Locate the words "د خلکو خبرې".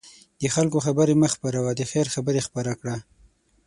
0.41-1.13